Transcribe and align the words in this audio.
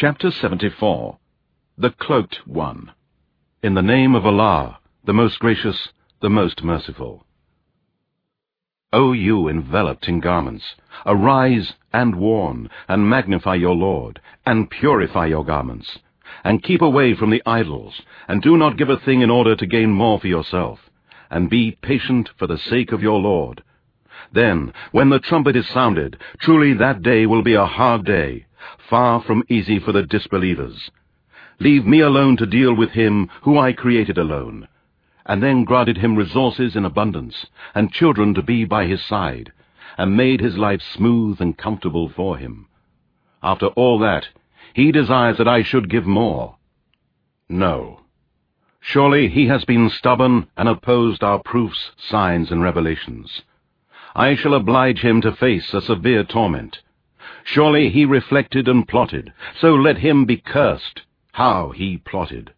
Chapter 0.00 0.30
74 0.30 1.18
The 1.76 1.90
Cloaked 1.90 2.46
One 2.46 2.92
In 3.62 3.74
the 3.74 3.82
name 3.82 4.14
of 4.14 4.24
Allah, 4.24 4.78
the 5.04 5.12
most 5.12 5.38
gracious, 5.38 5.90
the 6.22 6.30
most 6.30 6.64
merciful. 6.64 7.26
O 8.94 9.12
you 9.12 9.46
enveloped 9.46 10.08
in 10.08 10.20
garments, 10.20 10.64
arise 11.04 11.74
and 11.92 12.14
warn, 12.14 12.70
and 12.88 13.10
magnify 13.10 13.56
your 13.56 13.74
Lord, 13.74 14.22
and 14.46 14.70
purify 14.70 15.26
your 15.26 15.44
garments, 15.44 15.98
and 16.44 16.62
keep 16.62 16.80
away 16.80 17.14
from 17.14 17.28
the 17.28 17.42
idols, 17.44 18.00
and 18.26 18.40
do 18.40 18.56
not 18.56 18.78
give 18.78 18.88
a 18.88 18.96
thing 18.96 19.20
in 19.20 19.28
order 19.28 19.54
to 19.54 19.66
gain 19.66 19.90
more 19.90 20.18
for 20.18 20.28
yourself, 20.28 20.78
and 21.28 21.50
be 21.50 21.76
patient 21.82 22.30
for 22.38 22.46
the 22.46 22.56
sake 22.56 22.92
of 22.92 23.02
your 23.02 23.20
Lord. 23.20 23.62
Then, 24.32 24.72
when 24.92 25.10
the 25.10 25.18
trumpet 25.18 25.56
is 25.56 25.68
sounded, 25.68 26.16
truly 26.40 26.72
that 26.72 27.02
day 27.02 27.26
will 27.26 27.42
be 27.42 27.52
a 27.52 27.66
hard 27.66 28.06
day, 28.06 28.46
far 28.88 29.22
from 29.22 29.44
easy 29.48 29.78
for 29.78 29.92
the 29.92 30.02
disbelievers. 30.02 30.90
Leave 31.58 31.86
me 31.86 32.00
alone 32.00 32.36
to 32.38 32.46
deal 32.46 32.74
with 32.74 32.90
him 32.90 33.28
who 33.42 33.58
I 33.58 33.72
created 33.72 34.18
alone, 34.18 34.66
and 35.26 35.42
then 35.42 35.64
granted 35.64 35.98
him 35.98 36.16
resources 36.16 36.74
in 36.74 36.84
abundance, 36.84 37.46
and 37.74 37.92
children 37.92 38.34
to 38.34 38.42
be 38.42 38.64
by 38.64 38.86
his 38.86 39.04
side, 39.04 39.52
and 39.98 40.16
made 40.16 40.40
his 40.40 40.56
life 40.56 40.80
smooth 40.82 41.40
and 41.40 41.58
comfortable 41.58 42.08
for 42.08 42.38
him. 42.38 42.66
After 43.42 43.66
all 43.68 43.98
that, 44.00 44.28
he 44.74 44.92
desires 44.92 45.38
that 45.38 45.48
I 45.48 45.62
should 45.62 45.90
give 45.90 46.06
more. 46.06 46.56
No. 47.48 48.00
Surely 48.80 49.28
he 49.28 49.46
has 49.48 49.64
been 49.64 49.90
stubborn 49.90 50.46
and 50.56 50.68
opposed 50.68 51.22
our 51.22 51.38
proofs, 51.38 51.90
signs, 51.98 52.50
and 52.50 52.62
revelations. 52.62 53.42
I 54.14 54.34
shall 54.34 54.54
oblige 54.54 55.00
him 55.00 55.20
to 55.20 55.32
face 55.32 55.74
a 55.74 55.80
severe 55.80 56.24
torment. 56.24 56.80
Surely 57.52 57.90
he 57.90 58.04
reflected 58.04 58.68
and 58.68 58.86
plotted, 58.86 59.32
so 59.58 59.74
let 59.74 59.98
him 59.98 60.24
be 60.24 60.36
cursed. 60.36 61.02
How 61.32 61.70
he 61.70 61.98
plotted! 61.98 62.52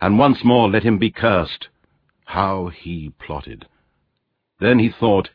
And 0.00 0.16
once 0.16 0.44
more 0.44 0.70
let 0.70 0.84
him 0.84 0.96
be 0.96 1.10
cursed. 1.10 1.66
How 2.24 2.68
he 2.68 3.12
plotted! 3.18 3.66
Then 4.60 4.78
he 4.78 4.90
thought, 4.90 5.30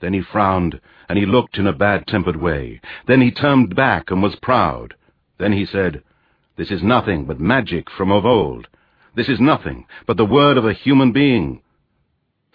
then 0.00 0.12
he 0.12 0.20
frowned, 0.20 0.80
and 1.08 1.16
he 1.16 1.24
looked 1.24 1.56
in 1.56 1.68
a 1.68 1.72
bad-tempered 1.72 2.34
way. 2.34 2.80
Then 3.06 3.20
he 3.20 3.30
turned 3.30 3.76
back 3.76 4.10
and 4.10 4.20
was 4.20 4.34
proud. 4.34 4.94
Then 5.38 5.52
he 5.52 5.64
said, 5.64 6.02
This 6.56 6.72
is 6.72 6.82
nothing 6.82 7.26
but 7.26 7.38
magic 7.38 7.88
from 7.88 8.10
of 8.10 8.26
old. 8.26 8.66
This 9.14 9.28
is 9.28 9.38
nothing 9.38 9.86
but 10.04 10.16
the 10.16 10.26
word 10.26 10.56
of 10.56 10.66
a 10.66 10.72
human 10.72 11.12
being. 11.12 11.62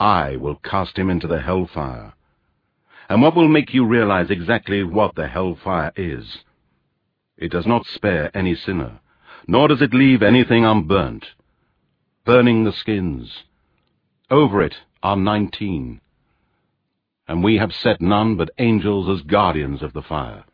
I 0.02 0.35
will 0.35 0.56
cast 0.56 0.97
him 0.97 1.09
into 1.09 1.28
the 1.28 1.39
hellfire. 1.39 2.11
And 3.09 3.22
what 3.22 3.36
will 3.36 3.48
make 3.48 3.73
you 3.73 3.86
realize 3.86 4.30
exactly 4.30 4.84
what 4.84 5.16
the 5.16 5.28
hellfire 5.28 5.92
is? 5.96 6.40
It 7.38 7.52
does 7.52 7.68
not 7.68 7.86
spare 7.86 8.36
any 8.36 8.56
sinner, 8.56 9.00
nor 9.48 9.68
does 9.68 9.82
it 9.82 9.94
leave 9.94 10.23
anything 10.23 10.66
unburnt. 10.66 11.26
Burning 12.26 12.64
the 12.64 12.72
skins. 12.72 13.44
Over 14.31 14.62
it 14.62 14.76
are 15.02 15.18
nineteen. 15.18 16.00
And 17.28 17.44
we 17.44 17.58
have 17.58 17.74
set 17.74 18.02
none 18.02 18.38
but 18.38 18.52
angels 18.58 19.09
as 19.09 19.26
guardians 19.26 19.81
of 19.81 19.94
the 19.94 20.02
fire. 20.02 20.46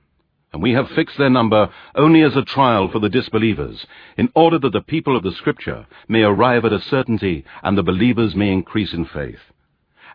And 0.51 0.63
we 0.63 0.71
have 0.73 0.89
fixed 0.89 1.19
their 1.19 1.29
number 1.29 1.69
only 1.93 2.23
as 2.23 2.35
a 2.35 2.41
trial 2.41 2.89
for 2.91 2.99
the 2.99 3.09
disbelievers, 3.09 3.85
in 4.17 4.29
order 4.33 4.57
that 4.57 4.73
the 4.73 4.81
people 4.81 5.15
of 5.15 5.21
the 5.21 5.31
Scripture 5.31 5.85
may 6.07 6.23
arrive 6.23 6.65
at 6.65 6.73
a 6.73 6.81
certainty 6.81 7.45
and 7.61 7.77
the 7.77 7.83
believers 7.83 8.35
may 8.35 8.51
increase 8.51 8.93
in 8.93 9.05
faith 9.05 9.39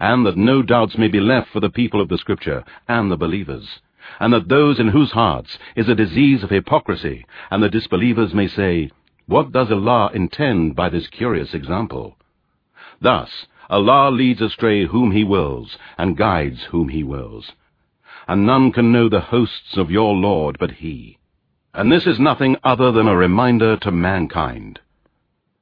and 0.01 0.27
that 0.27 0.37
no 0.37 0.63
doubts 0.63 0.99
may 0.99 1.09
be 1.09 1.21
left 1.21 1.51
for 1.51 1.61
the 1.61 1.71
people 1.71 2.01
of 2.01 2.09
the 2.09 2.19
Scripture 2.19 2.65
and 2.89 3.11
the 3.11 3.17
believers, 3.17 3.81
and 4.21 4.33
that 4.33 4.49
those 4.49 4.79
in 4.79 4.89
whose 4.89 5.13
hearts 5.13 5.59
is 5.77 5.89
a 5.89 5.95
disease 5.95 6.43
of 6.43 6.51
hypocrisy, 6.51 7.25
and 7.51 7.63
the 7.63 7.69
disbelievers 7.69 8.35
may 8.35 8.49
say, 8.49 8.91
What 9.27 9.53
does 9.53 9.71
Allah 9.71 10.11
intend 10.15 10.77
by 10.77 10.89
this 10.89 11.09
curious 11.09 11.55
example? 11.55 12.17
Thus, 13.01 13.47
Allah 13.71 14.11
leads 14.11 14.41
astray 14.41 14.87
whom 14.87 15.11
He 15.11 15.25
wills, 15.25 15.79
and 15.97 16.17
guides 16.17 16.65
whom 16.65 16.89
He 16.89 17.03
wills. 17.03 17.53
And 18.29 18.47
none 18.47 18.73
can 18.73 18.93
know 18.93 19.09
the 19.09 19.21
hosts 19.21 19.77
of 19.77 19.91
your 19.91 20.15
Lord 20.15 20.59
but 20.59 20.73
He. 20.73 21.19
And 21.73 21.91
this 21.91 22.07
is 22.07 22.21
nothing 22.21 22.57
other 22.63 22.93
than 22.93 23.09
a 23.09 23.17
reminder 23.17 23.77
to 23.79 23.91
mankind. 23.91 24.81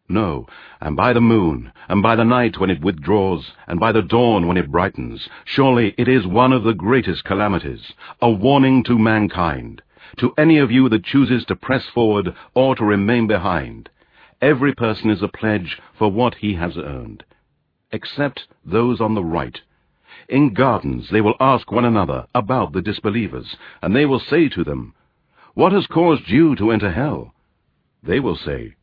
No, 0.08 0.46
and 0.80 0.94
by 0.94 1.12
the 1.12 1.20
moon, 1.20 1.72
and 1.88 2.02
by 2.02 2.16
the 2.16 2.24
night 2.24 2.58
when 2.58 2.68
it 2.68 2.82
withdraws, 2.82 3.52
and 3.66 3.80
by 3.80 3.92
the 3.92 4.02
dawn 4.02 4.46
when 4.46 4.56
it 4.56 4.70
brightens, 4.70 5.28
surely 5.44 5.94
it 5.96 6.06
is 6.06 6.26
one 6.26 6.52
of 6.52 6.64
the 6.64 6.74
greatest 6.74 7.24
calamities, 7.24 7.92
a 8.20 8.30
warning 8.30 8.82
to 8.84 8.98
mankind, 8.98 9.80
to 10.18 10.34
any 10.36 10.58
of 10.58 10.70
you 10.70 10.88
that 10.90 11.04
chooses 11.04 11.44
to 11.46 11.56
press 11.56 11.86
forward 11.88 12.34
or 12.52 12.74
to 12.74 12.84
remain 12.84 13.26
behind. 13.26 13.88
Every 14.42 14.74
person 14.74 15.08
is 15.08 15.22
a 15.22 15.28
pledge 15.28 15.80
for 15.96 16.10
what 16.10 16.34
he 16.34 16.54
has 16.54 16.76
earned, 16.76 17.24
except 17.90 18.48
those 18.64 19.00
on 19.00 19.14
the 19.14 19.24
right. 19.24 19.62
In 20.28 20.52
gardens 20.52 21.08
they 21.10 21.20
will 21.20 21.36
ask 21.40 21.72
one 21.72 21.84
another 21.84 22.26
about 22.34 22.72
the 22.72 22.82
disbelievers, 22.82 23.56
and 23.80 23.96
they 23.96 24.04
will 24.04 24.20
say 24.20 24.48
to 24.50 24.64
them, 24.64 24.94
What 25.54 25.72
has 25.72 25.86
caused 25.86 26.28
you 26.28 26.54
to 26.56 26.70
enter 26.70 26.90
hell? 26.90 27.32
They 28.02 28.20
will 28.20 28.36
say, 28.36 28.74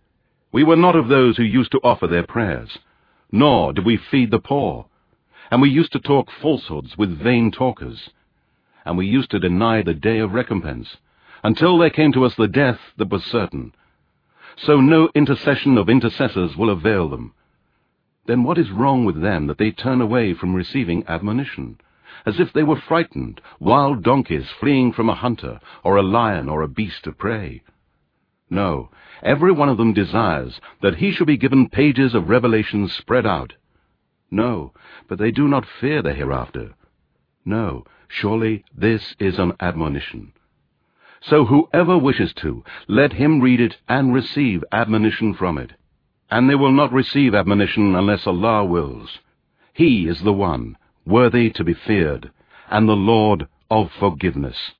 we 0.51 0.63
were 0.63 0.75
not 0.75 0.95
of 0.95 1.07
those 1.07 1.37
who 1.37 1.43
used 1.43 1.71
to 1.71 1.79
offer 1.83 2.07
their 2.07 2.25
prayers, 2.25 2.79
nor 3.31 3.71
did 3.73 3.85
we 3.85 3.97
feed 3.97 4.31
the 4.31 4.39
poor, 4.39 4.87
and 5.51 5.61
we 5.61 5.69
used 5.69 5.91
to 5.91 5.99
talk 5.99 6.29
falsehoods 6.41 6.97
with 6.97 7.19
vain 7.21 7.51
talkers, 7.51 8.09
and 8.85 8.97
we 8.97 9.05
used 9.05 9.29
to 9.31 9.39
deny 9.39 9.81
the 9.81 9.93
day 9.93 10.19
of 10.19 10.33
recompense, 10.33 10.97
until 11.43 11.77
there 11.77 11.89
came 11.89 12.11
to 12.11 12.25
us 12.25 12.35
the 12.35 12.47
death 12.47 12.79
that 12.97 13.09
was 13.09 13.23
certain. 13.23 13.73
So 14.57 14.81
no 14.81 15.09
intercession 15.13 15.77
of 15.77 15.89
intercessors 15.89 16.57
will 16.57 16.69
avail 16.69 17.09
them. 17.09 17.33
Then 18.25 18.43
what 18.43 18.57
is 18.57 18.71
wrong 18.71 19.05
with 19.05 19.21
them 19.21 19.47
that 19.47 19.57
they 19.57 19.71
turn 19.71 20.01
away 20.01 20.33
from 20.33 20.53
receiving 20.53 21.05
admonition, 21.07 21.79
as 22.25 22.39
if 22.39 22.51
they 22.51 22.63
were 22.63 22.75
frightened, 22.79 23.39
wild 23.59 24.03
donkeys 24.03 24.49
fleeing 24.59 24.91
from 24.91 25.09
a 25.09 25.15
hunter, 25.15 25.59
or 25.83 25.97
a 25.97 26.03
lion, 26.03 26.49
or 26.49 26.61
a 26.61 26.67
beast 26.67 27.07
of 27.07 27.17
prey? 27.17 27.61
No, 28.49 28.89
every 29.21 29.51
one 29.51 29.69
of 29.69 29.77
them 29.77 29.93
desires 29.93 30.59
that 30.81 30.95
he 30.95 31.11
should 31.11 31.27
be 31.27 31.37
given 31.37 31.69
pages 31.69 32.15
of 32.15 32.29
revelations 32.29 32.93
spread 32.93 33.25
out. 33.25 33.53
No, 34.31 34.73
but 35.07 35.19
they 35.19 35.31
do 35.31 35.47
not 35.47 35.65
fear 35.65 36.01
the 36.01 36.13
hereafter. 36.13 36.73
No, 37.45 37.85
surely 38.07 38.63
this 38.75 39.15
is 39.19 39.39
an 39.39 39.53
admonition. 39.59 40.33
So 41.21 41.45
whoever 41.45 41.97
wishes 41.97 42.33
to, 42.35 42.63
let 42.87 43.13
him 43.13 43.41
read 43.41 43.59
it 43.59 43.77
and 43.87 44.13
receive 44.13 44.63
admonition 44.71 45.33
from 45.33 45.57
it. 45.57 45.73
And 46.31 46.49
they 46.49 46.55
will 46.55 46.71
not 46.71 46.93
receive 46.93 47.35
admonition 47.35 47.95
unless 47.95 48.25
Allah 48.25 48.63
wills. 48.65 49.19
He 49.73 50.07
is 50.07 50.21
the 50.21 50.33
one, 50.33 50.77
worthy 51.05 51.49
to 51.51 51.63
be 51.63 51.73
feared, 51.73 52.31
and 52.69 52.87
the 52.87 52.93
Lord 52.93 53.47
of 53.69 53.91
forgiveness. 53.91 54.73